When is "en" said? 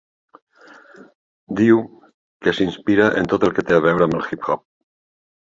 3.21-3.31